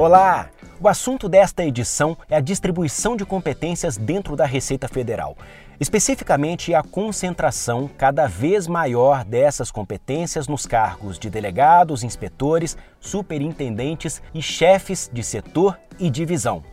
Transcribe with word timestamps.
Olá! 0.00 0.48
O 0.80 0.88
assunto 0.88 1.28
desta 1.28 1.62
edição 1.62 2.16
é 2.30 2.34
a 2.34 2.40
distribuição 2.40 3.14
de 3.14 3.26
competências 3.26 3.98
dentro 3.98 4.34
da 4.34 4.46
Receita 4.46 4.88
Federal. 4.88 5.36
Especificamente, 5.78 6.74
a 6.74 6.82
concentração 6.82 7.86
cada 7.98 8.26
vez 8.26 8.66
maior 8.66 9.26
dessas 9.26 9.70
competências 9.70 10.48
nos 10.48 10.64
cargos 10.64 11.18
de 11.18 11.28
delegados, 11.28 12.02
inspetores, 12.02 12.78
superintendentes 12.98 14.22
e 14.32 14.40
chefes 14.40 15.10
de 15.12 15.22
setor 15.22 15.78
e 15.98 16.08
divisão. 16.08 16.64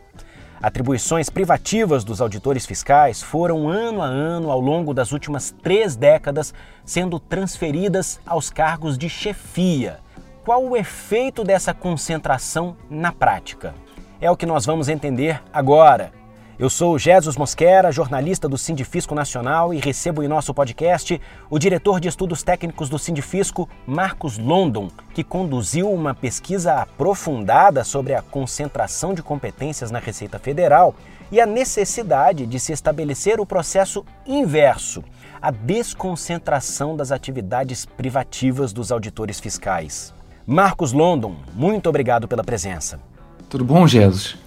Atribuições 0.61 1.29
privativas 1.29 2.05
dos 2.05 2.21
auditores 2.21 2.65
fiscais 2.65 3.21
foram 3.21 3.67
ano 3.67 4.01
a 4.01 4.05
ano 4.05 4.49
ao 4.49 4.61
longo 4.61 4.93
das 4.93 5.11
últimas 5.11 5.53
três 5.61 5.97
décadas 5.97 6.53
sendo 6.85 7.19
transferidas 7.19 8.21
aos 8.25 8.49
cargos 8.49 8.97
de 8.97 9.09
chefia. 9.09 9.99
Qual 10.47 10.63
o 10.63 10.77
efeito 10.77 11.43
dessa 11.43 11.73
concentração 11.73 12.77
na 12.89 13.11
prática? 13.11 13.75
É 14.21 14.31
o 14.31 14.37
que 14.37 14.45
nós 14.45 14.65
vamos 14.65 14.87
entender 14.87 15.43
agora. 15.51 16.13
Eu 16.57 16.69
sou 16.69 16.97
Jesus 16.97 17.35
Mosquera, 17.35 17.91
jornalista 17.91 18.47
do 18.47 18.57
Sindifisco 18.57 19.13
Nacional 19.13 19.73
e 19.73 19.77
recebo 19.77 20.23
em 20.23 20.27
nosso 20.29 20.53
podcast 20.53 21.19
o 21.49 21.59
diretor 21.59 21.99
de 21.99 22.07
estudos 22.07 22.43
técnicos 22.43 22.87
do 22.87 22.97
Sindifisco, 22.97 23.67
Marcos 23.85 24.37
London, 24.37 24.89
que 25.13 25.21
conduziu 25.21 25.91
uma 25.91 26.15
pesquisa 26.15 26.75
aprofundada 26.75 27.83
sobre 27.83 28.13
a 28.13 28.21
concentração 28.21 29.13
de 29.13 29.21
competências 29.21 29.91
na 29.91 29.99
Receita 29.99 30.39
Federal 30.39 30.95
e 31.29 31.41
a 31.41 31.45
necessidade 31.45 32.45
de 32.45 32.57
se 32.57 32.71
estabelecer 32.71 33.41
o 33.41 33.45
processo 33.45 34.05
inverso, 34.25 35.03
a 35.41 35.51
desconcentração 35.51 36.95
das 36.95 37.11
atividades 37.11 37.85
privativas 37.85 38.71
dos 38.71 38.93
auditores 38.93 39.41
fiscais. 39.41 40.15
Marcos 40.49 40.93
London, 40.93 41.35
muito 41.53 41.89
obrigado 41.89 42.25
pela 42.25 42.41
presença. 42.41 43.01
Tudo 43.49 43.65
bom, 43.65 43.85
Jesus? 43.85 44.37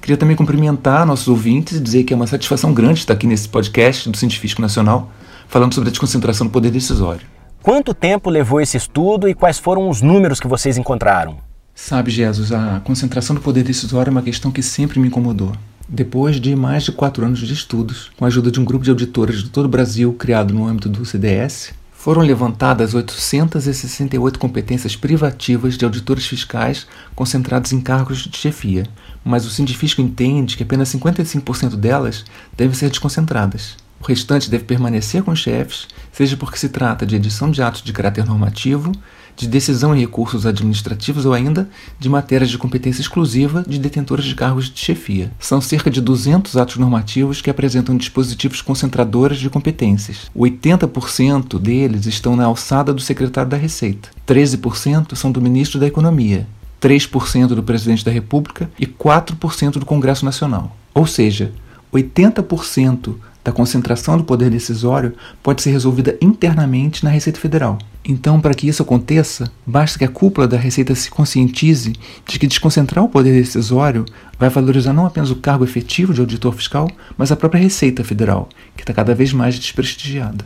Queria 0.00 0.16
também 0.16 0.34
cumprimentar 0.34 1.04
nossos 1.04 1.28
ouvintes 1.28 1.76
e 1.76 1.80
dizer 1.80 2.04
que 2.04 2.14
é 2.14 2.16
uma 2.16 2.26
satisfação 2.26 2.72
grande 2.72 3.00
estar 3.00 3.12
aqui 3.12 3.26
nesse 3.26 3.46
podcast 3.46 4.08
do 4.08 4.16
Científico 4.16 4.62
Nacional, 4.62 5.12
falando 5.48 5.74
sobre 5.74 5.90
a 5.90 5.92
desconcentração 5.92 6.46
do 6.46 6.50
poder 6.50 6.70
decisório. 6.70 7.26
Quanto 7.62 7.92
tempo 7.92 8.30
levou 8.30 8.58
esse 8.58 8.78
estudo 8.78 9.28
e 9.28 9.34
quais 9.34 9.58
foram 9.58 9.90
os 9.90 10.00
números 10.00 10.40
que 10.40 10.48
vocês 10.48 10.78
encontraram? 10.78 11.36
Sabe, 11.74 12.10
Jesus, 12.10 12.52
a 12.52 12.80
concentração 12.82 13.36
do 13.36 13.42
poder 13.42 13.62
decisório 13.62 14.08
é 14.08 14.12
uma 14.12 14.22
questão 14.22 14.50
que 14.50 14.62
sempre 14.62 14.98
me 14.98 15.08
incomodou. 15.08 15.52
Depois 15.86 16.40
de 16.40 16.56
mais 16.56 16.84
de 16.84 16.92
quatro 16.92 17.22
anos 17.22 17.38
de 17.38 17.52
estudos, 17.52 18.10
com 18.16 18.24
a 18.24 18.28
ajuda 18.28 18.50
de 18.50 18.58
um 18.58 18.64
grupo 18.64 18.82
de 18.82 18.90
auditores 18.90 19.42
de 19.42 19.50
todo 19.50 19.66
o 19.66 19.68
Brasil 19.68 20.14
criado 20.14 20.54
no 20.54 20.66
âmbito 20.66 20.88
do 20.88 21.04
CDS, 21.04 21.74
foram 22.00 22.22
levantadas 22.22 22.94
868 22.94 24.38
competências 24.38 24.96
privativas 24.96 25.76
de 25.76 25.84
auditores 25.84 26.26
fiscais 26.26 26.86
concentrados 27.14 27.74
em 27.74 27.80
cargos 27.82 28.20
de 28.20 28.38
chefia, 28.38 28.86
mas 29.22 29.44
o 29.44 29.50
Sindifisco 29.50 30.00
entende 30.00 30.56
que 30.56 30.62
apenas 30.62 30.88
55% 30.94 31.76
delas 31.76 32.24
devem 32.56 32.74
ser 32.74 32.88
desconcentradas. 32.88 33.76
O 34.00 34.06
restante 34.06 34.50
deve 34.50 34.64
permanecer 34.64 35.22
com 35.22 35.30
os 35.30 35.40
chefes, 35.40 35.88
seja 36.10 36.38
porque 36.38 36.56
se 36.56 36.70
trata 36.70 37.04
de 37.04 37.16
edição 37.16 37.50
de 37.50 37.62
atos 37.62 37.82
de 37.82 37.92
caráter 37.92 38.24
normativo, 38.24 38.92
de 39.36 39.48
decisão 39.48 39.94
em 39.94 40.00
recursos 40.00 40.46
administrativos 40.46 41.24
ou 41.24 41.32
ainda 41.32 41.68
de 41.98 42.08
matérias 42.08 42.50
de 42.50 42.58
competência 42.58 43.00
exclusiva 43.00 43.64
de 43.66 43.78
detentores 43.78 44.24
de 44.24 44.34
cargos 44.34 44.70
de 44.70 44.78
chefia. 44.78 45.30
São 45.38 45.60
cerca 45.60 45.90
de 45.90 46.00
200 46.00 46.56
atos 46.56 46.76
normativos 46.76 47.40
que 47.40 47.50
apresentam 47.50 47.96
dispositivos 47.96 48.62
concentradores 48.62 49.38
de 49.38 49.50
competências. 49.50 50.30
80% 50.36 51.58
deles 51.58 52.06
estão 52.06 52.36
na 52.36 52.44
alçada 52.44 52.92
do 52.92 53.00
secretário 53.00 53.50
da 53.50 53.56
Receita, 53.56 54.10
13% 54.26 55.14
são 55.14 55.32
do 55.32 55.40
ministro 55.40 55.78
da 55.78 55.86
Economia, 55.86 56.46
3% 56.80 57.48
do 57.48 57.62
presidente 57.62 58.04
da 58.04 58.10
República 58.10 58.70
e 58.78 58.86
4% 58.86 59.72
do 59.72 59.86
Congresso 59.86 60.24
Nacional. 60.24 60.76
Ou 60.94 61.06
seja, 61.06 61.52
80% 61.92 63.14
da 63.44 63.52
concentração 63.52 64.16
do 64.16 64.24
poder 64.24 64.50
decisório 64.50 65.14
pode 65.42 65.62
ser 65.62 65.70
resolvida 65.70 66.16
internamente 66.20 67.04
na 67.04 67.10
Receita 67.10 67.40
Federal. 67.40 67.78
Então, 68.04 68.40
para 68.40 68.54
que 68.54 68.66
isso 68.68 68.82
aconteça, 68.82 69.50
basta 69.66 69.98
que 69.98 70.04
a 70.04 70.08
cúpula 70.08 70.48
da 70.48 70.56
Receita 70.56 70.94
se 70.94 71.10
conscientize 71.10 71.92
de 72.26 72.38
que 72.38 72.46
desconcentrar 72.46 73.04
o 73.04 73.08
poder 73.08 73.32
decisório 73.32 74.04
vai 74.38 74.48
valorizar 74.48 74.92
não 74.92 75.06
apenas 75.06 75.30
o 75.30 75.36
cargo 75.36 75.64
efetivo 75.64 76.14
de 76.14 76.20
auditor 76.20 76.54
fiscal, 76.54 76.90
mas 77.16 77.30
a 77.30 77.36
própria 77.36 77.60
Receita 77.60 78.02
Federal, 78.02 78.48
que 78.76 78.82
está 78.82 78.94
cada 78.94 79.14
vez 79.14 79.32
mais 79.32 79.58
desprestigiada. 79.58 80.44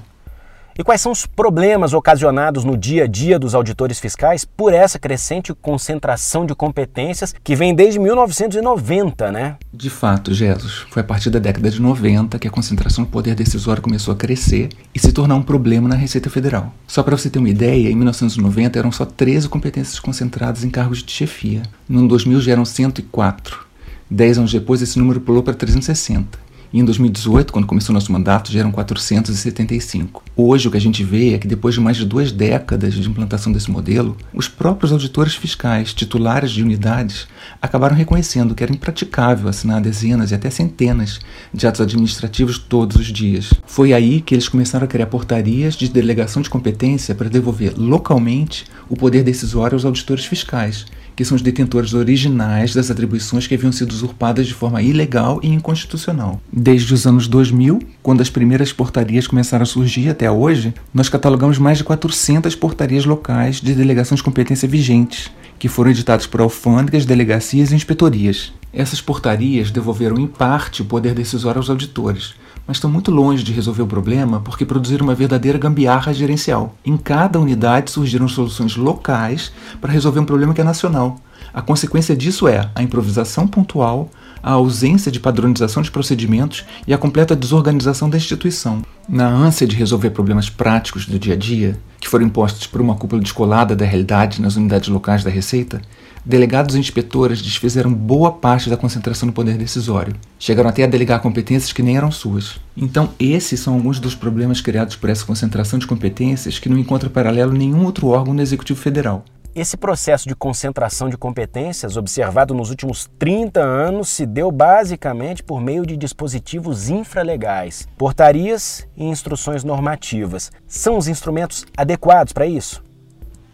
E 0.77 0.83
quais 0.83 1.01
são 1.01 1.12
os 1.12 1.25
problemas 1.25 1.93
ocasionados 1.93 2.65
no 2.65 2.77
dia 2.77 3.05
a 3.05 3.07
dia 3.07 3.39
dos 3.39 3.55
auditores 3.55 4.01
fiscais 4.01 4.45
por 4.45 4.73
essa 4.73 4.99
crescente 4.99 5.55
concentração 5.55 6.45
de 6.45 6.53
competências 6.53 7.33
que 7.45 7.55
vem 7.55 7.73
desde 7.73 8.01
1990, 8.01 9.31
né? 9.31 9.57
De 9.73 9.89
fato, 9.89 10.35
Jesus, 10.35 10.85
foi 10.91 11.03
a 11.03 11.05
partir 11.05 11.31
da 11.31 11.39
década 11.39 11.71
de 11.71 11.81
90 11.81 12.41
que 12.41 12.49
a 12.49 12.51
concentração 12.51 13.05
do 13.05 13.11
poder 13.11 13.37
decisório 13.37 13.81
começou 13.81 14.12
a 14.12 14.17
crescer 14.17 14.71
e 14.93 14.99
se 14.99 15.12
tornar 15.12 15.37
um 15.37 15.43
problema 15.43 15.89
na 15.89 15.95
Receita 15.95 16.29
Federal. 16.29 16.75
Só 16.89 17.05
para 17.05 17.17
você 17.17 17.31
ter 17.31 17.39
uma 17.39 17.49
ideia, 17.49 17.89
em 17.89 17.95
1990 17.95 18.77
eram 18.77 18.91
só 18.91 19.05
13 19.05 19.49
competências 19.49 20.01
concentradas 20.01 20.65
em 20.65 20.71
cargos 20.71 21.05
de 21.05 21.12
chefia. 21.12 21.62
No 21.89 22.09
2000 22.09 22.41
já 22.41 22.51
eram 22.51 22.65
104. 22.65 23.65
Dez 24.11 24.39
anos 24.39 24.53
depois, 24.53 24.83
esse 24.83 24.99
número 24.99 25.21
pulou 25.21 25.43
para 25.43 25.55
360. 25.55 26.44
E 26.75 26.81
em 26.81 26.85
2018, 26.85 27.53
quando 27.53 27.69
começou 27.69 27.93
nosso 27.93 28.11
mandato, 28.11 28.51
já 28.51 28.59
eram 28.59 28.73
475. 28.73 30.25
Hoje, 30.35 30.67
o 30.67 30.73
que 30.73 30.77
a 30.77 30.81
gente 30.81 31.05
vê 31.05 31.33
é 31.33 31.39
que 31.39 31.47
depois 31.47 31.73
de 31.73 31.81
mais 31.81 31.97
de 31.97 32.05
duas 32.05 32.33
décadas 32.33 32.95
de 32.95 33.09
implantação 33.09 33.53
desse 33.53 33.71
modelo, 33.71 34.17
os 34.35 34.49
próprios 34.49 34.91
auditores 34.91 35.37
fiscais, 35.37 35.95
titulares 35.95 36.51
de 36.51 36.65
unidades, 36.65 37.29
acabaram 37.62 37.95
reconhecendo 37.95 38.57
que 38.57 38.65
era 38.65 38.73
impraticável 38.73 39.49
assinar 39.49 39.81
dezenas 39.81 40.33
e 40.33 40.35
até 40.35 40.51
centenas 40.51 41.21
de 41.53 41.65
atos 41.65 41.81
administrativos 41.81 42.59
todos 42.59 42.97
os 42.97 43.06
dias. 43.06 43.55
Foi 43.65 43.93
aí 43.93 44.21
que 44.21 44.35
eles 44.35 44.49
começaram 44.49 44.85
a 44.85 44.89
criar 44.89 45.06
portarias 45.06 45.77
de 45.77 45.89
delegação 45.89 46.43
de 46.43 46.51
competência 46.51 47.15
para 47.15 47.31
devolver 47.31 47.75
localmente 47.77 48.65
o 48.89 48.97
poder 48.97 49.23
decisório 49.23 49.77
aos 49.77 49.85
auditores 49.85 50.25
fiscais 50.25 50.87
que 51.17 51.25
são 51.25 51.37
os 51.37 51.43
detentores 51.43 51.95
originais 51.95 52.75
das 52.75 52.91
atribuições 52.91 53.47
que 53.47 53.55
haviam 53.55 53.73
sido 53.73 53.93
usurpadas 53.93 54.47
de 54.47 54.55
forma 54.55 54.83
ilegal 54.83 55.41
e 55.43 55.49
inconstitucional. 55.49 56.41
Desde 56.53 56.93
os 56.93 57.07
anos 57.07 57.29
2000, 57.29 57.81
quando 58.03 58.21
as 58.21 58.31
primeiras 58.31 58.73
portarias 58.73 59.27
começaram 59.27 59.63
a 59.63 59.67
surgir 59.67 60.09
até 60.09 60.31
hoje, 60.31 60.75
nós 60.93 61.09
catalogamos 61.09 61.59
mais 61.59 61.79
de 61.79 61.85
400 61.85 62.55
portarias 62.55 63.05
locais 63.05 63.61
de 63.61 63.75
delegação 63.75 64.17
de 64.17 64.23
competência 64.23 64.69
vigentes, 64.69 65.31
que 65.59 65.69
foram 65.69 65.91
editadas 65.91 66.27
por 66.27 66.41
alfândegas, 66.41 67.05
delegacias 67.05 67.73
e 67.73 67.75
inspetorias. 67.75 68.53
Essas 68.73 69.01
portarias 69.01 69.71
devolveram 69.71 70.19
em 70.19 70.27
parte 70.27 70.83
o 70.83 70.85
poder 70.85 71.15
decisório 71.15 71.59
aos 71.59 71.71
auditores, 71.71 72.35
mas 72.67 72.77
estão 72.77 72.91
muito 72.91 73.11
longe 73.11 73.45
de 73.45 73.53
resolver 73.53 73.83
o 73.83 73.87
problema 73.87 74.41
porque 74.41 74.65
produziram 74.65 75.05
uma 75.05 75.15
verdadeira 75.15 75.59
gambiarra 75.59 76.13
gerencial. 76.13 76.75
Em 76.85 76.97
cada 76.97 77.39
unidade 77.39 77.91
surgiram 77.91 78.27
soluções 78.27 78.77
locais 78.77 79.53
para 79.81 79.93
resolver 79.93 80.21
um 80.21 80.25
problema 80.25 80.55
que 80.55 80.61
é 80.61 80.65
nacional. 80.65 81.21
A 81.53 81.63
consequência 81.63 82.17
disso 82.17 82.49
é 82.49 82.69
a 82.75 82.83
improvisação 82.83 83.47
pontual, 83.47 84.11
a 84.43 84.53
ausência 84.53 85.11
de 85.13 85.21
padronização 85.21 85.83
de 85.83 85.91
procedimentos 85.91 86.65
e 86.87 86.93
a 86.93 86.99
completa 86.99 87.37
desorganização 87.37 88.11
da 88.11 88.17
instituição. 88.17 88.83
Na 89.09 89.29
ânsia 89.29 89.67
de 89.67 89.77
resolver 89.77 90.11
problemas 90.11 90.51
práticos 90.51 91.07
do 91.07 91.19
dia 91.19 91.35
a 91.35 91.37
dia, 91.37 91.79
que 92.05 92.11
foram 92.11 92.27
impostos 92.27 92.67
por 92.67 92.83
uma 92.83 92.95
cúpula 92.95 93.23
descolada 93.23 93.75
da 93.75 93.87
realidade 93.87 94.43
nas 94.43 94.57
unidades 94.57 94.91
locais 94.91 95.25
da 95.25 95.31
Receita, 95.31 95.81
delegados 96.23 96.77
e 96.77 96.79
inspetoras 96.79 97.41
desfizeram 97.41 97.91
boa 97.91 98.31
parte 98.31 98.69
da 98.69 98.77
concentração 98.77 99.27
do 99.27 99.33
poder 99.33 99.57
decisório. 99.57 100.15
Chegaram 100.39 100.69
até 100.69 100.85
a 100.85 100.87
delegar 100.87 101.23
competências 101.23 101.73
que 101.73 101.83
nem 101.83 101.97
eram 101.97 102.13
suas. 102.13 102.61
Então, 102.77 103.09
esses 103.19 103.59
são 103.59 103.73
alguns 103.73 103.99
dos 103.99 104.15
problemas 104.15 104.61
criados 104.61 104.97
por 104.97 105.09
essa 105.09 105.25
concentração 105.25 105.79
de 105.79 105.87
competências 105.87 106.59
que 106.59 106.69
não 106.69 106.79
encontra 106.79 107.09
paralelo 107.09 107.53
nenhum 107.53 107.87
outro 107.87 108.09
órgão 108.09 108.37
do 108.37 108.43
Executivo 108.43 108.79
Federal. 108.79 109.25
Esse 109.55 109.77
processo 109.77 110.27
de 110.29 110.35
concentração 110.35 111.09
de 111.09 111.17
competências, 111.17 111.97
observado 111.97 112.53
nos 112.53 112.71
últimos 112.71 113.09
30 113.21 113.61
anos, 113.61 114.09
se 114.09 114.27
deu 114.27 114.51
basicamente 114.51 115.45
por 115.45 115.61
meio 115.61 115.87
de 115.87 115.97
dispositivos 115.97 116.91
infralegais, 116.91 117.87
portarias 117.97 118.85
e 118.97 119.05
instruções 119.05 119.62
normativas. 119.62 120.51
São 120.67 120.99
os 120.99 121.06
instrumentos 121.06 121.65
adequados 121.77 122.33
para 122.33 122.49
isso? 122.49 122.83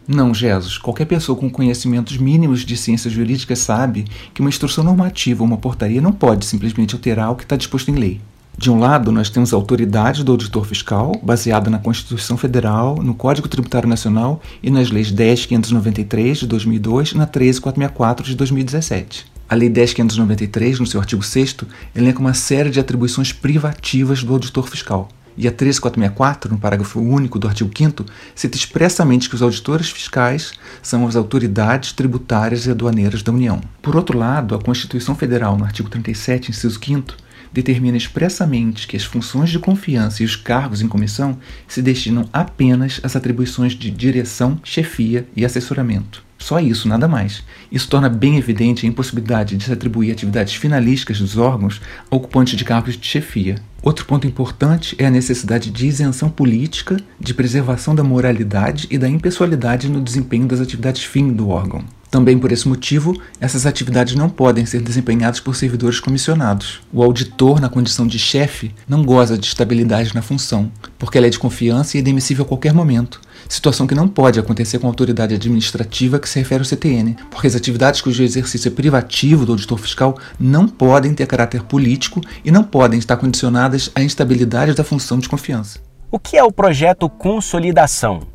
Não, 0.07 0.33
Jesus. 0.33 0.79
Qualquer 0.79 1.05
pessoa 1.05 1.37
com 1.37 1.47
conhecimentos 1.47 2.17
mínimos 2.17 2.61
de 2.61 2.75
ciências 2.75 3.13
jurídicas 3.13 3.59
sabe 3.59 4.05
que 4.33 4.41
uma 4.41 4.49
instrução 4.49 4.83
normativa 4.83 5.43
ou 5.43 5.47
uma 5.47 5.57
portaria 5.57 6.01
não 6.01 6.11
pode 6.11 6.47
simplesmente 6.47 6.95
alterar 6.95 7.29
o 7.29 7.35
que 7.35 7.43
está 7.43 7.55
disposto 7.55 7.91
em 7.91 7.95
lei. 7.95 8.19
De 8.57 8.69
um 8.69 8.77
lado, 8.77 9.11
nós 9.11 9.29
temos 9.29 9.53
a 9.53 9.55
autoridade 9.55 10.23
do 10.23 10.31
auditor 10.31 10.65
fiscal, 10.65 11.19
baseada 11.23 11.69
na 11.69 11.79
Constituição 11.79 12.37
Federal, 12.37 13.01
no 13.01 13.15
Código 13.15 13.47
Tributário 13.47 13.89
Nacional 13.89 14.41
e 14.61 14.69
nas 14.69 14.91
leis 14.91 15.11
10.593 15.11 16.39
de 16.39 16.47
2002 16.47 17.09
e 17.09 17.17
na 17.17 17.25
13.464 17.25 18.23
de 18.23 18.35
2017. 18.35 19.31
A 19.49 19.55
Lei 19.55 19.69
10.593, 19.69 20.79
no 20.79 20.85
seu 20.85 20.99
artigo 20.99 21.23
6 21.23 21.57
elenca 21.95 22.19
uma 22.19 22.33
série 22.33 22.69
de 22.69 22.79
atribuições 22.79 23.33
privativas 23.33 24.23
do 24.23 24.31
auditor 24.31 24.67
fiscal. 24.67 25.09
E 25.35 25.47
a 25.47 25.51
13464, 25.51 26.51
no 26.51 26.59
parágrafo 26.59 26.99
único 26.99 27.39
do 27.39 27.47
artigo 27.47 27.71
5 27.75 28.05
cita 28.35 28.57
expressamente 28.57 29.27
que 29.27 29.35
os 29.35 29.41
auditores 29.41 29.89
fiscais 29.89 30.53
são 30.81 31.07
as 31.07 31.15
autoridades 31.15 31.93
tributárias 31.93 32.65
e 32.65 32.71
aduaneiras 32.71 33.23
da 33.23 33.31
União. 33.31 33.59
Por 33.81 33.95
outro 33.95 34.17
lado, 34.17 34.55
a 34.55 34.61
Constituição 34.61 35.15
Federal, 35.15 35.57
no 35.57 35.65
artigo 35.65 35.89
37, 35.89 36.51
inciso 36.51 36.79
5 36.81 37.15
determina 37.51 37.97
expressamente 37.97 38.87
que 38.87 38.97
as 38.97 39.03
funções 39.03 39.49
de 39.49 39.59
confiança 39.59 40.23
e 40.23 40.25
os 40.25 40.35
cargos 40.35 40.81
em 40.81 40.87
comissão 40.87 41.37
se 41.67 41.81
destinam 41.81 42.29
apenas 42.31 42.99
às 43.03 43.15
atribuições 43.15 43.73
de 43.73 43.91
direção, 43.91 44.59
chefia 44.63 45.27
e 45.35 45.45
assessoramento. 45.45 46.23
Só 46.41 46.59
isso, 46.59 46.87
nada 46.87 47.07
mais. 47.07 47.43
Isso 47.71 47.87
torna 47.87 48.09
bem 48.09 48.35
evidente 48.35 48.83
a 48.83 48.89
impossibilidade 48.89 49.55
de 49.55 49.63
se 49.63 49.71
atribuir 49.71 50.11
atividades 50.11 50.55
finalísticas 50.55 51.19
dos 51.19 51.37
órgãos 51.37 51.79
a 52.09 52.15
ocupantes 52.15 52.57
de 52.57 52.65
cargos 52.65 52.97
de 52.97 53.05
chefia. 53.05 53.55
Outro 53.83 54.05
ponto 54.05 54.25
importante 54.25 54.95
é 54.97 55.05
a 55.05 55.11
necessidade 55.11 55.69
de 55.69 55.85
isenção 55.85 56.29
política, 56.29 56.97
de 57.19 57.33
preservação 57.33 57.93
da 57.93 58.03
moralidade 58.03 58.87
e 58.89 58.97
da 58.97 59.07
impessoalidade 59.07 59.87
no 59.87 60.01
desempenho 60.01 60.47
das 60.47 60.59
atividades 60.59 61.03
fim 61.03 61.31
do 61.31 61.49
órgão. 61.49 61.85
Também 62.11 62.37
por 62.37 62.51
esse 62.51 62.67
motivo, 62.67 63.17
essas 63.39 63.65
atividades 63.65 64.15
não 64.15 64.29
podem 64.29 64.65
ser 64.65 64.81
desempenhadas 64.81 65.39
por 65.39 65.55
servidores 65.55 66.01
comissionados. 66.01 66.81
O 66.91 67.01
auditor, 67.01 67.61
na 67.61 67.69
condição 67.69 68.05
de 68.05 68.19
chefe, 68.19 68.75
não 68.85 69.01
goza 69.01 69.37
de 69.37 69.47
estabilidade 69.47 70.13
na 70.13 70.21
função, 70.21 70.69
porque 70.99 71.17
ela 71.17 71.27
é 71.27 71.29
de 71.29 71.39
confiança 71.39 71.95
e 71.95 72.01
é 72.01 72.03
demissível 72.03 72.43
a 72.43 72.47
qualquer 72.47 72.73
momento, 72.73 73.21
situação 73.47 73.87
que 73.87 73.95
não 73.95 74.09
pode 74.09 74.37
acontecer 74.37 74.77
com 74.77 74.87
a 74.87 74.89
autoridade 74.89 75.33
administrativa 75.33 76.19
que 76.19 76.27
se 76.27 76.37
refere 76.39 76.59
ao 76.59 76.65
CTN, 76.65 77.15
porque 77.29 77.47
as 77.47 77.55
atividades 77.55 78.01
cujo 78.01 78.21
exercício 78.21 78.67
é 78.67 78.71
privativo 78.71 79.45
do 79.45 79.53
auditor 79.53 79.77
fiscal 79.77 80.17
não 80.37 80.67
podem 80.67 81.13
ter 81.13 81.25
caráter 81.25 81.63
político 81.63 82.19
e 82.43 82.51
não 82.51 82.63
podem 82.63 82.99
estar 82.99 83.15
condicionadas 83.15 83.89
à 83.95 84.01
instabilidade 84.03 84.73
da 84.73 84.83
função 84.83 85.17
de 85.17 85.29
confiança. 85.29 85.79
O 86.11 86.19
que 86.19 86.35
é 86.35 86.43
o 86.43 86.51
projeto 86.51 87.09
Consolidação? 87.09 88.30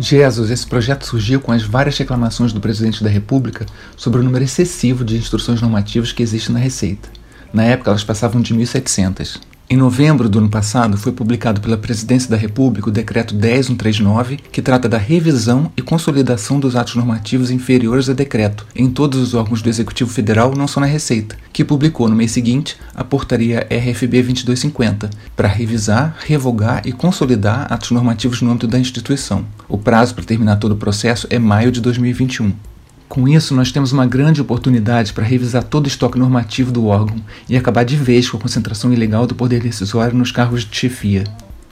Jesus, 0.00 0.50
esse 0.50 0.66
projeto 0.66 1.04
surgiu 1.04 1.40
com 1.40 1.52
as 1.52 1.62
várias 1.62 1.98
reclamações 1.98 2.54
do 2.54 2.60
presidente 2.60 3.04
da 3.04 3.10
República 3.10 3.66
sobre 3.96 4.20
o 4.20 4.22
número 4.22 4.42
excessivo 4.42 5.04
de 5.04 5.18
instruções 5.18 5.60
normativas 5.60 6.10
que 6.10 6.22
existe 6.22 6.50
na 6.50 6.58
Receita. 6.58 7.10
Na 7.52 7.64
época, 7.64 7.90
elas 7.90 8.02
passavam 8.02 8.40
de 8.40 8.54
1.700. 8.54 9.49
Em 9.72 9.76
novembro 9.76 10.28
do 10.28 10.40
ano 10.40 10.48
passado, 10.48 10.96
foi 10.96 11.12
publicado 11.12 11.60
pela 11.60 11.76
Presidência 11.76 12.28
da 12.28 12.36
República 12.36 12.88
o 12.88 12.92
Decreto 12.92 13.36
10139, 13.36 14.38
que 14.50 14.60
trata 14.60 14.88
da 14.88 14.98
revisão 14.98 15.70
e 15.76 15.80
consolidação 15.80 16.58
dos 16.58 16.74
atos 16.74 16.96
normativos 16.96 17.52
inferiores 17.52 18.08
a 18.08 18.12
decreto 18.12 18.66
em 18.74 18.90
todos 18.90 19.20
os 19.20 19.32
órgãos 19.32 19.62
do 19.62 19.68
Executivo 19.68 20.10
Federal, 20.10 20.56
não 20.56 20.66
só 20.66 20.80
na 20.80 20.86
Receita, 20.86 21.36
que 21.52 21.64
publicou 21.64 22.08
no 22.08 22.16
mês 22.16 22.32
seguinte 22.32 22.76
a 22.96 23.04
Portaria 23.04 23.64
RFB 23.70 24.22
2250, 24.24 25.08
para 25.36 25.46
revisar, 25.46 26.16
revogar 26.26 26.82
e 26.84 26.90
consolidar 26.90 27.72
atos 27.72 27.92
normativos 27.92 28.42
no 28.42 28.50
âmbito 28.50 28.66
da 28.66 28.76
instituição. 28.76 29.44
O 29.68 29.78
prazo 29.78 30.16
para 30.16 30.24
terminar 30.24 30.56
todo 30.56 30.72
o 30.72 30.78
processo 30.78 31.28
é 31.30 31.38
maio 31.38 31.70
de 31.70 31.80
2021. 31.80 32.52
Com 33.10 33.26
isso, 33.26 33.56
nós 33.56 33.72
temos 33.72 33.90
uma 33.90 34.06
grande 34.06 34.40
oportunidade 34.40 35.12
para 35.12 35.24
revisar 35.24 35.64
todo 35.64 35.86
o 35.86 35.88
estoque 35.88 36.16
normativo 36.16 36.70
do 36.70 36.86
órgão 36.86 37.16
e 37.48 37.56
acabar 37.56 37.84
de 37.84 37.96
vez 37.96 38.30
com 38.30 38.36
a 38.36 38.40
concentração 38.40 38.92
ilegal 38.92 39.26
do 39.26 39.34
poder 39.34 39.60
decisório 39.60 40.16
nos 40.16 40.30
cargos 40.30 40.64
de 40.64 40.76
chefia. 40.76 41.24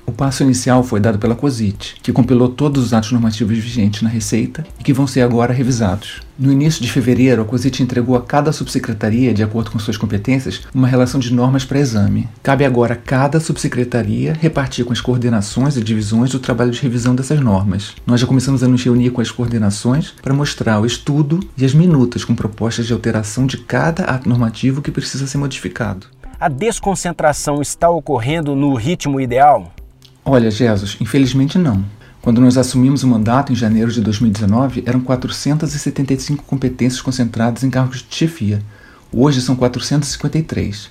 O 0.09 0.13
passo 0.13 0.43
inicial 0.43 0.83
foi 0.83 1.01
dado 1.01 1.19
pela 1.19 1.35
COSIT, 1.35 1.97
que 2.03 2.15
compilou 2.15 2.49
todos 2.49 2.83
os 2.83 2.95
atos 2.95 3.13
normativos 3.13 3.59
vigentes 3.59 4.01
na 4.01 4.09
Receita 4.09 4.67
e 4.81 4.83
que 4.83 4.95
vão 4.95 5.07
ser 5.07 5.21
agora 5.21 5.53
revisados. 5.53 6.23
No 6.39 6.51
início 6.51 6.83
de 6.83 6.91
fevereiro, 6.91 7.43
a 7.43 7.45
COSIT 7.45 7.83
entregou 7.83 8.17
a 8.17 8.23
cada 8.23 8.51
subsecretaria, 8.51 9.35
de 9.35 9.43
acordo 9.43 9.71
com 9.71 9.79
suas 9.79 9.99
competências, 9.99 10.63
uma 10.75 10.89
relação 10.89 11.21
de 11.21 11.31
normas 11.31 11.67
para 11.67 11.79
exame. 11.79 12.27
Cabe 12.43 12.65
agora 12.65 12.95
a 12.95 12.97
cada 12.97 13.39
subsecretaria 13.39 14.33
repartir 14.33 14.83
com 14.83 14.95
as 14.95 15.01
coordenações 15.03 15.77
e 15.77 15.85
divisões 15.85 16.33
o 16.33 16.41
trabalho 16.41 16.71
de 16.71 16.81
revisão 16.81 17.15
dessas 17.15 17.39
normas. 17.39 17.95
Nós 18.07 18.19
já 18.19 18.27
começamos 18.27 18.63
a 18.63 18.69
nos 18.69 18.83
reunir 18.83 19.11
com 19.11 19.21
as 19.21 19.31
coordenações 19.31 20.15
para 20.23 20.33
mostrar 20.33 20.81
o 20.81 20.87
estudo 20.87 21.39
e 21.55 21.67
as 21.67 21.75
minutas 21.75 22.25
com 22.25 22.35
propostas 22.35 22.87
de 22.87 22.95
alteração 22.95 23.47
de 23.47 23.59
cada 23.59 24.05
ato 24.05 24.27
normativo 24.27 24.81
que 24.81 24.91
precisa 24.91 25.27
ser 25.27 25.37
modificado. 25.37 26.07
A 26.41 26.49
desconcentração 26.49 27.61
está 27.61 27.91
ocorrendo 27.91 28.57
no 28.57 28.73
ritmo 28.73 29.21
ideal? 29.21 29.71
Olha, 30.31 30.51
Jesus, 30.51 30.99
infelizmente 31.01 31.57
não. 31.57 31.83
Quando 32.21 32.39
nós 32.39 32.59
assumimos 32.59 33.03
o 33.03 33.09
mandato 33.09 33.51
em 33.51 33.57
janeiro 33.57 33.91
de 33.91 34.03
2019, 34.03 34.83
eram 34.85 35.01
475 35.01 36.45
competências 36.45 37.01
concentradas 37.01 37.65
em 37.65 37.71
cargos 37.71 38.05
de 38.07 38.15
chefia. 38.15 38.61
Hoje 39.11 39.41
são 39.41 39.57
453. 39.57 40.91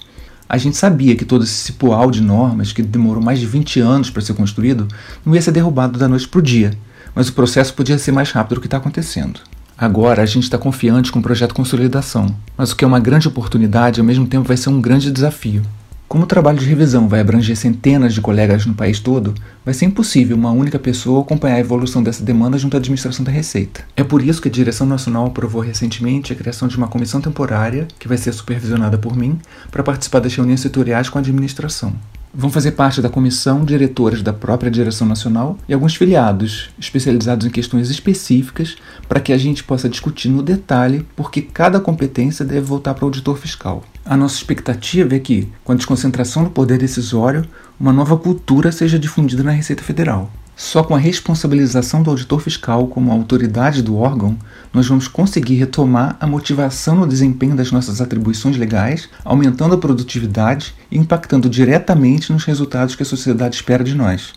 A 0.49 0.57
gente 0.57 0.75
sabia 0.75 1.15
que 1.15 1.23
todo 1.23 1.43
esse 1.43 1.53
cipoal 1.53 2.09
de 2.09 2.19
normas, 2.19 2.73
que 2.73 2.81
demorou 2.81 3.21
mais 3.21 3.39
de 3.39 3.45
20 3.45 3.79
anos 3.79 4.09
para 4.09 4.23
ser 4.23 4.33
construído, 4.33 4.87
não 5.23 5.35
ia 5.35 5.41
ser 5.43 5.51
derrubado 5.51 5.99
da 5.99 6.07
noite 6.07 6.27
para 6.27 6.39
o 6.39 6.41
dia, 6.41 6.73
mas 7.13 7.29
o 7.29 7.33
processo 7.33 7.75
podia 7.75 7.99
ser 7.99 8.11
mais 8.11 8.31
rápido 8.31 8.55
do 8.55 8.61
que 8.61 8.65
está 8.65 8.77
acontecendo. 8.77 9.39
Agora 9.77 10.23
a 10.23 10.25
gente 10.25 10.45
está 10.45 10.57
confiante 10.57 11.11
com 11.11 11.19
o 11.19 11.21
projeto 11.21 11.53
Consolidação, 11.53 12.35
mas 12.57 12.71
o 12.71 12.75
que 12.75 12.83
é 12.83 12.87
uma 12.87 12.99
grande 12.99 13.27
oportunidade, 13.27 13.99
ao 13.99 14.05
mesmo 14.05 14.25
tempo 14.25 14.47
vai 14.47 14.57
ser 14.57 14.69
um 14.69 14.81
grande 14.81 15.11
desafio. 15.11 15.61
Como 16.07 16.23
o 16.23 16.27
trabalho 16.27 16.57
de 16.57 16.65
revisão 16.65 17.09
vai 17.09 17.19
abranger 17.19 17.57
centenas 17.57 18.13
de 18.13 18.21
colegas 18.21 18.65
no 18.65 18.73
país 18.73 18.97
todo, 18.97 19.35
vai 19.65 19.73
ser 19.73 19.83
impossível 19.83 20.37
uma 20.37 20.51
única 20.51 20.79
pessoa 20.79 21.21
acompanhar 21.21 21.55
a 21.55 21.59
evolução 21.59 22.01
dessa 22.01 22.23
demanda 22.23 22.57
junto 22.57 22.77
à 22.77 22.79
administração 22.79 23.25
da 23.25 23.31
Receita. 23.31 23.83
É 23.93 24.05
por 24.05 24.21
isso 24.21 24.41
que 24.41 24.47
a 24.47 24.51
Direção 24.51 24.87
Nacional 24.87 25.25
aprovou 25.25 25.61
recentemente 25.61 26.31
a 26.31 26.35
criação 26.35 26.69
de 26.69 26.77
uma 26.77 26.87
comissão 26.87 27.19
temporária, 27.19 27.89
que 27.99 28.07
vai 28.07 28.17
ser 28.17 28.31
supervisionada 28.31 28.97
por 28.97 29.17
mim, 29.17 29.37
para 29.69 29.83
participar 29.83 30.19
das 30.19 30.33
reuniões 30.33 30.61
setoriais 30.61 31.09
com 31.09 31.17
a 31.17 31.21
administração. 31.21 31.93
Vão 32.39 32.51
fazer 32.51 32.73
parte 32.73 33.01
da 33.01 33.09
comissão 33.09 33.65
diretores 33.65 34.21
da 34.21 34.31
própria 34.31 34.69
direção 34.69 35.07
nacional 35.07 35.57
e 35.67 35.73
alguns 35.73 35.95
filiados, 35.95 36.69
especializados 36.77 37.47
em 37.47 37.49
questões 37.49 37.89
específicas, 37.89 38.75
para 39.09 39.19
que 39.19 39.33
a 39.33 39.37
gente 39.39 39.63
possa 39.63 39.89
discutir 39.89 40.29
no 40.29 40.43
detalhe 40.43 41.03
por 41.15 41.31
que 41.31 41.41
cada 41.41 41.79
competência 41.79 42.45
deve 42.45 42.61
voltar 42.61 42.93
para 42.93 43.05
o 43.05 43.07
auditor 43.07 43.39
fiscal. 43.39 43.83
A 44.05 44.15
nossa 44.15 44.35
expectativa 44.35 45.15
é 45.15 45.19
que, 45.19 45.49
com 45.63 45.71
a 45.71 45.75
desconcentração 45.75 46.43
do 46.43 46.51
poder 46.51 46.77
decisório, 46.77 47.43
uma 47.79 47.91
nova 47.91 48.15
cultura 48.15 48.71
seja 48.71 48.99
difundida 48.99 49.41
na 49.41 49.49
Receita 49.49 49.81
Federal. 49.81 50.31
Só 50.57 50.83
com 50.83 50.95
a 50.95 50.97
responsabilização 50.97 52.01
do 52.01 52.09
auditor 52.09 52.39
fiscal 52.41 52.87
como 52.87 53.11
autoridade 53.11 53.83
do 53.83 53.95
órgão, 53.95 54.35
nós 54.73 54.87
vamos 54.87 55.07
conseguir 55.07 55.53
retomar 55.53 56.17
a 56.19 56.25
motivação 56.25 56.95
no 56.95 57.05
desempenho 57.05 57.55
das 57.55 57.71
nossas 57.71 58.01
atribuições 58.01 58.57
legais, 58.57 59.07
aumentando 59.23 59.75
a 59.75 59.77
produtividade 59.77 60.73
e 60.89 60.97
impactando 60.97 61.47
diretamente 61.47 62.33
nos 62.33 62.43
resultados 62.43 62.95
que 62.95 63.03
a 63.03 63.05
sociedade 63.05 63.55
espera 63.55 63.83
de 63.83 63.93
nós. 63.93 64.33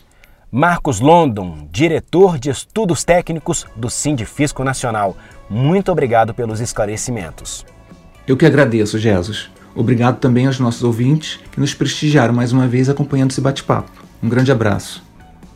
Marcos 0.53 1.01
London, 1.01 1.67
diretor 1.73 2.39
de 2.39 2.51
estudos 2.51 3.03
técnicos 3.03 3.65
do 3.75 3.89
Sindifisco 3.89 4.63
Nacional. 4.63 5.17
Muito 5.49 5.91
obrigado 5.91 6.35
pelos 6.35 6.61
esclarecimentos. 6.61 7.65
Eu 8.29 8.37
que 8.37 8.45
agradeço, 8.45 8.99
Jesus. 8.99 9.49
Obrigado 9.75 10.19
também 10.19 10.47
aos 10.47 10.61
nossos 10.61 10.83
ouvintes 10.85 11.41
que 11.51 11.61
nos 11.61 11.73
prestigiaram 11.73 12.35
mais 12.35 12.53
uma 12.53 12.69
vez 12.69 12.91
acompanhando 12.91 13.31
esse 13.31 13.41
bate-papo. 13.41 13.91
Um 14.23 14.29
grande 14.29 14.53
abraço. 14.53 15.09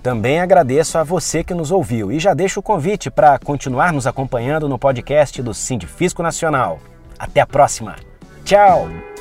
Também 0.04 0.38
agradeço 0.38 0.98
a 0.98 1.02
você 1.02 1.42
que 1.42 1.54
nos 1.54 1.70
ouviu 1.70 2.12
e 2.12 2.18
já 2.20 2.34
deixo 2.34 2.60
o 2.60 2.62
convite 2.62 3.10
para 3.10 3.38
continuar 3.38 3.90
nos 3.90 4.06
acompanhando 4.06 4.68
no 4.68 4.78
podcast 4.78 5.40
do 5.40 5.54
Sindifisco 5.54 6.22
Nacional. 6.22 6.78
Até 7.18 7.40
a 7.40 7.46
próxima. 7.46 7.96
Tchau! 8.44 9.13